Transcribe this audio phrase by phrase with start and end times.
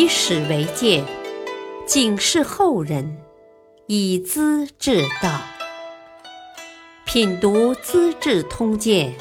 [0.00, 1.04] 以史为鉴，
[1.86, 3.18] 警示后人，
[3.86, 5.42] 以资治道。
[7.04, 9.14] 品读《资治通鉴》，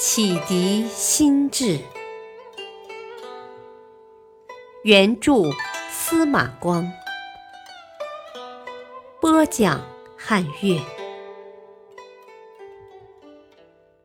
[0.00, 1.78] 启迪心智。
[4.82, 5.44] 原著
[5.92, 6.92] 司马光，
[9.20, 9.80] 播讲
[10.18, 10.80] 汉乐。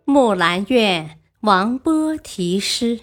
[0.04, 3.00] 木兰院王波题诗，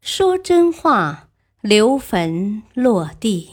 [0.00, 1.28] 说真话，
[1.64, 3.50] 刘坟落地。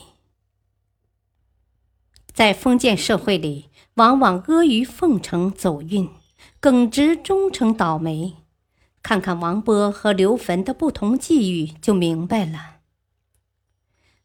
[2.34, 6.10] 在封建社会里，往往阿谀奉承走运，
[6.60, 8.38] 耿直忠诚倒霉。
[9.04, 12.78] 看看王波和刘坟的不同际遇，就明白了。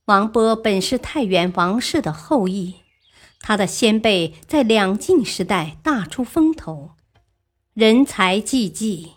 [0.06, 2.76] 王波本是太原王氏的后裔，
[3.38, 6.92] 他的先辈在两晋时代大出风头，
[7.74, 9.12] 人才济济。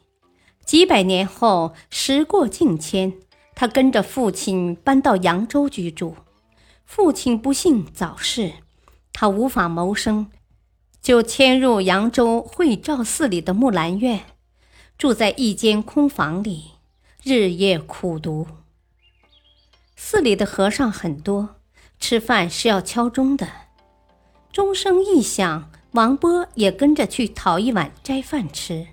[0.65, 3.21] 几百年后，时过境迁，
[3.59, 6.15] 他跟着父亲搬到扬州居住。
[6.85, 8.53] 父亲不幸早逝，
[9.11, 10.27] 他无法谋生，
[11.01, 14.25] 就迁入扬州惠照寺里的木兰院，
[14.95, 16.73] 住在一间空房里，
[17.23, 18.45] 日夜苦读。
[19.95, 21.55] 寺里的和尚很多，
[21.99, 23.47] 吃饭是要敲钟的。
[24.53, 28.85] 钟声一响，王波也跟着去讨一碗斋饭吃。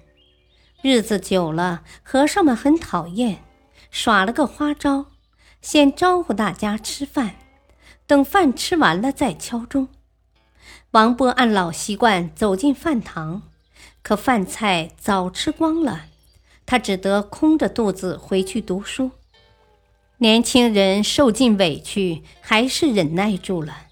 [0.81, 3.45] 日子久了，和尚们很讨厌，
[3.95, 5.07] 耍了个花招，
[5.63, 7.37] 先招呼大家吃饭，
[8.09, 9.87] 等饭吃完了再敲钟。
[10.91, 13.43] 王波按老习惯走进饭堂，
[14.03, 16.07] 可饭菜早吃光了，
[16.67, 19.13] 他只得空着肚子回去读书。
[20.19, 23.87] 年轻人受尽委屈，还是忍耐住了。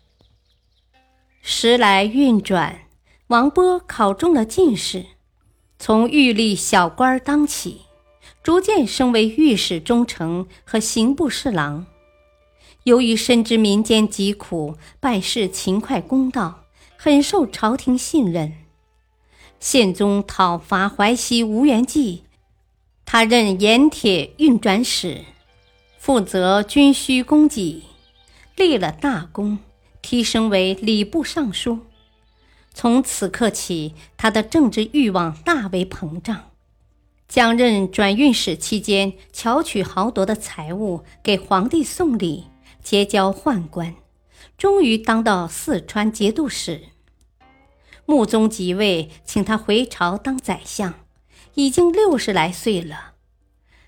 [1.42, 2.89] 时来运转，
[3.28, 5.06] 王波考中了进士，
[5.78, 7.83] 从御吏小官当起，
[8.42, 11.86] 逐渐升为御史中丞和刑部侍郎。
[12.84, 16.64] 由于深知民间疾苦，办事勤快公道，
[16.96, 18.54] 很受朝廷信任。
[19.60, 22.25] 宪宗讨伐淮西吴元济，
[23.04, 25.25] 他任盐铁运转使。
[25.98, 27.84] 负责军需供给，
[28.56, 29.60] 立了大功，
[30.02, 31.78] 提升为礼部尚书。
[32.75, 36.51] 从此刻起，他的政治欲望大为膨胀。
[37.32, 42.48] 将任转运使期间，巧取豪夺的财物给皇帝送礼，
[42.82, 43.94] 结交宦官，
[44.59, 46.88] 终于当到四川节度使。
[48.04, 50.93] 穆宗即位，请他回朝当宰相，
[51.54, 53.15] 已经六十来岁了。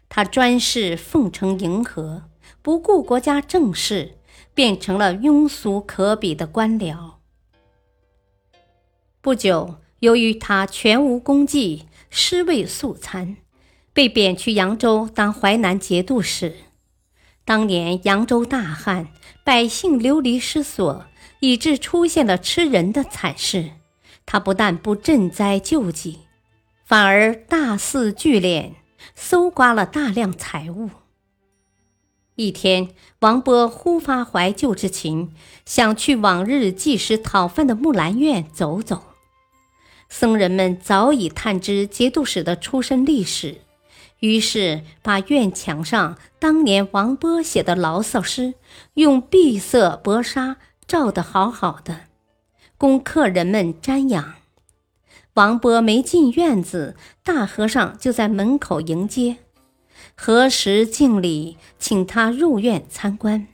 [0.08, 2.22] 他专事奉承迎合，
[2.62, 4.16] 不顾国家政事，
[4.54, 7.16] 变成了庸俗可比的官僚。
[9.20, 11.84] 不久，由于他全无功绩，
[12.16, 13.38] 尸位素餐，
[13.92, 16.54] 被贬去扬州当淮南节度使。
[17.44, 19.08] 当年扬州大旱，
[19.42, 21.06] 百姓流离失所，
[21.40, 23.72] 以致出现了吃人的惨事。
[24.24, 26.20] 他不但不赈灾救济，
[26.84, 28.74] 反而大肆聚敛。
[29.16, 30.90] 搜刮了大量财物。
[32.36, 35.34] 一天，王波忽发怀旧之情，
[35.66, 39.13] 想去往日济时讨饭的木兰院走走。
[40.16, 43.62] 僧人们早已探知节度使的出身历史，
[44.20, 48.54] 于是把院墙上当年王波写的牢骚诗，
[48.94, 52.02] 用碧色薄纱罩得好好的，
[52.78, 54.34] 供客人们瞻仰。
[55.32, 56.94] 王波没进院子，
[57.24, 59.38] 大和尚就在门口迎接，
[60.14, 63.48] 合十敬礼，请他入院参观。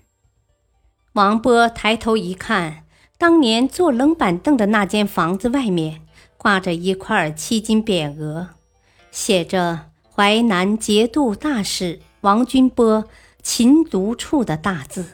[1.14, 2.84] 王波抬头一看，
[3.16, 6.02] 当年坐冷板凳的那间房子外面
[6.42, 8.48] 挂着一块七金匾额，
[9.10, 13.04] 写着“淮南节度大使王君波
[13.42, 15.04] 勤读处”的大字，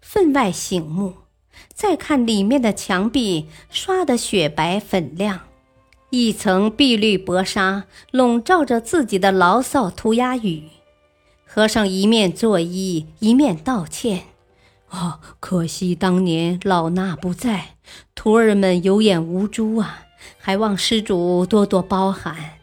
[0.00, 1.18] 分外醒目。
[1.72, 5.42] 再看里面的墙壁，刷得雪白粉亮。
[6.10, 10.64] 一层碧绿薄纱笼罩着自己的牢骚涂鸦语，
[11.46, 14.24] 和尚一面作揖，一面道歉
[14.90, 17.76] ：“哦，可惜当年老衲不在，
[18.16, 20.05] 徒儿们有眼无珠啊，
[20.38, 22.58] 还望施主多多包涵。”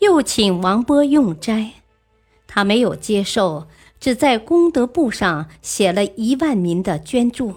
[0.00, 1.72] 又请王波用斋，
[2.46, 3.68] 他没有接受，
[3.98, 7.54] 只在功德簿上写了一万民的捐助。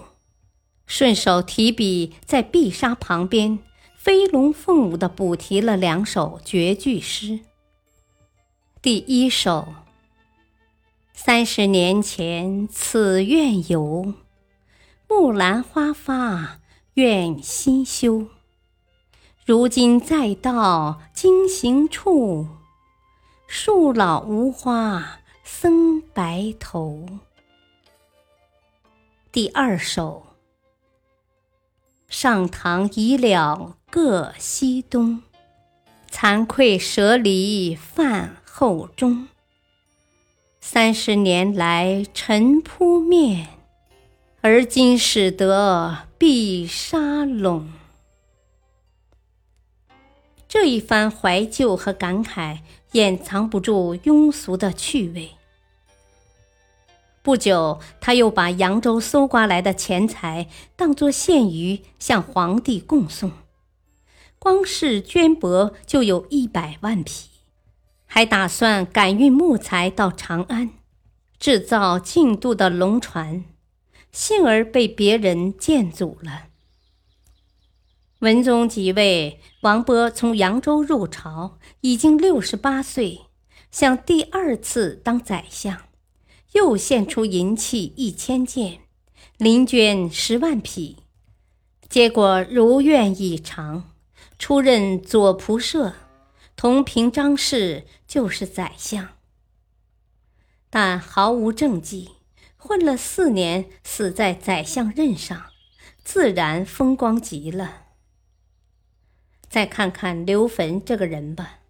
[0.86, 3.58] 顺手提笔在碧纱旁边
[3.94, 7.40] 飞龙凤舞地补题了两首绝句诗。
[8.80, 9.74] 第一首：
[11.12, 14.14] 三十年前此院游，
[15.06, 16.60] 木兰花发
[16.98, 18.26] 愿新修。
[19.46, 22.48] 如今再到经行处，
[23.46, 27.06] 树老无花僧白头。
[29.30, 30.26] 第二首。
[32.08, 35.22] 上堂已了各西东，
[36.10, 39.28] 惭愧舍离饭后中。
[40.58, 43.46] 三十年来尘扑面，
[44.40, 47.68] 而今始得碧沙拢。
[50.48, 52.58] 这一番怀旧和感慨，
[52.90, 55.36] 掩藏不住庸俗的趣味。
[57.22, 63.30] 不久，他又把扬州搜刮来的钱财当作献鱼向皇帝供送，
[64.40, 67.28] 光是绢帛就有一百万匹，
[68.06, 70.70] 还打算赶运木材到长安，
[71.38, 73.44] 制造进度的龙船，
[74.18, 76.48] 幸而被别人见阻了。
[78.18, 83.20] 文宗即位，王勃从扬州入朝，已经六十八岁，
[83.70, 85.84] 想第二次当宰相。
[86.50, 88.80] 又献出银器一千件，
[89.36, 90.96] 鳞绢十万匹，
[91.88, 93.92] 结果如愿以偿，
[94.36, 95.94] 出任左仆射，
[96.56, 99.10] 同平章事，就是宰相。
[100.68, 102.10] 但毫无政绩，
[102.58, 105.46] 混了四年，死在宰相任上，
[106.04, 107.84] 自然风光极了。
[109.48, 111.60] 再看看刘坟这个人吧。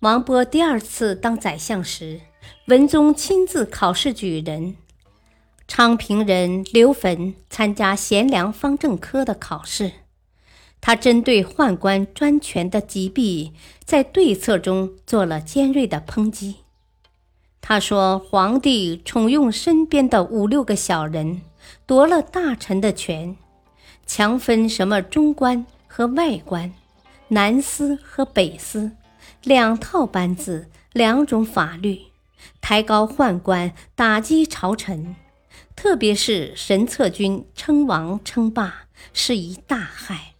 [0.00, 2.22] 王勃第二次当宰相时。
[2.66, 4.76] 文宗亲自考试举人，
[5.66, 9.92] 昌平人刘坟参加贤良方正科的考试。
[10.80, 13.52] 他针对宦官专权的疾弊，
[13.84, 16.65] 在对策中做了尖锐的抨击。
[17.68, 21.42] 他说：“皇帝宠用身边的五六个小人，
[21.84, 23.36] 夺了大臣的权，
[24.06, 26.72] 强分什么中官和外官，
[27.26, 28.92] 南司和北司，
[29.42, 32.02] 两套班子，两种法律。”
[32.62, 35.16] 抬高宦官，打击朝臣，
[35.74, 40.34] 特别是神策军称王称霸，是一大害。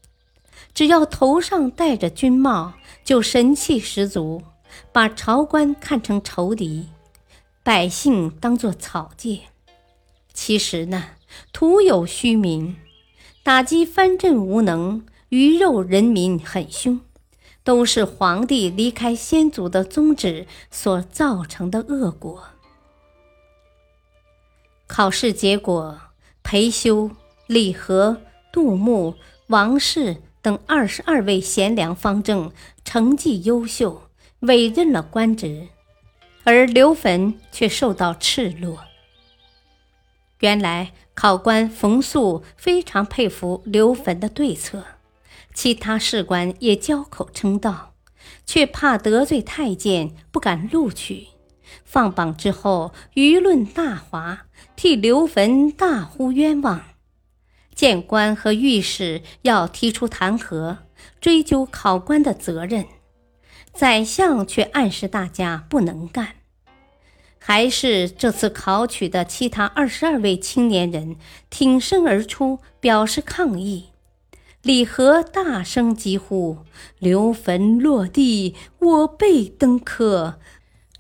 [0.73, 4.45] 只要头上戴着军帽，就神气十足，
[4.93, 6.87] 把朝官看成仇敌，
[7.67, 9.41] 百姓当作草芥。
[10.33, 11.03] 其实呢，
[11.53, 12.77] 徒有虚名，
[13.43, 17.01] 打击藩镇无能，鱼肉人民很凶。
[17.65, 22.51] 都是皇帝离开先祖的宗旨所造成的恶果。
[24.87, 25.99] 考试结果，
[26.45, 27.11] 裴休、
[27.49, 28.23] 李和、
[28.53, 29.17] 杜牧、
[29.49, 32.53] 王氏等二十二位贤良方正
[32.85, 34.03] 成绩优秀，
[34.39, 35.67] 委任了官职，
[36.49, 38.85] 而刘坟却受到斥落。
[40.39, 44.85] 原来考官冯素非常佩服刘坟的对策。
[45.53, 47.95] 其他士官也交口称道，
[48.45, 51.29] 却怕得罪太监，不敢录取。
[51.85, 54.47] 放榜之后，舆论大哗，
[54.77, 56.85] 替刘坟大呼冤枉。
[57.75, 60.77] 谏官和御史要提出弹劾，
[61.21, 62.87] 追究考官的责任。
[63.77, 66.37] 宰相却暗示大家不能干。
[67.39, 71.17] 还是这次考取的其他二十二位青年人
[71.49, 73.91] 挺身而出，表示抗议。
[74.63, 76.59] 李和大声疾呼
[76.99, 80.41] ：“刘坟落地，我辈登科，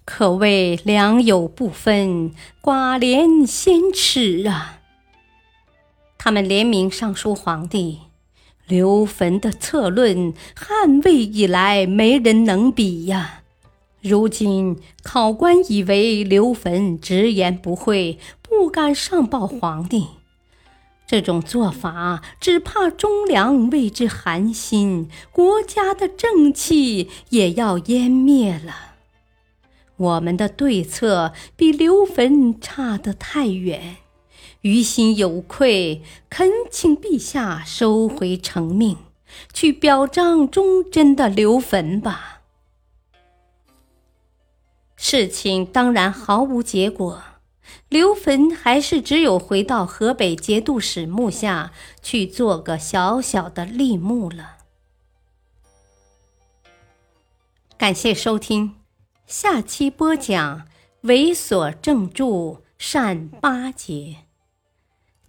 [0.04, 4.82] 可谓良莠不分，寡廉鲜耻啊！”
[6.16, 8.02] 他们联名上书皇帝
[8.68, 13.42] ：“刘坟的策论，汉魏以来没人能比呀！
[14.00, 20.06] 如今考官以为刘坟直言不讳，不敢上报皇帝。”
[21.06, 28.94] 这种做法，只怕忠良为之寒心，国家的正气也要湮灭了。
[29.96, 33.98] 我们的对策比刘坟差得太远，
[34.62, 38.96] 于心有愧，恳请陛下收回成命，
[39.52, 42.42] 去表彰忠贞的刘坟吧。
[44.96, 47.22] 事情当然毫无结果。
[47.88, 51.72] 刘坟还是只有回到河北节度使墓下
[52.02, 54.56] 去做个小小的立墓了。
[57.76, 58.76] 感谢收听，
[59.26, 60.66] 下期播讲
[61.02, 64.25] 猥琐正著善八节，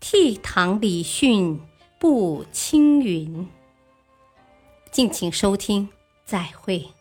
[0.01, 1.59] 倜傥礼训
[1.99, 3.47] 步青云。
[4.91, 5.89] 敬请收听，
[6.25, 6.96] 再会。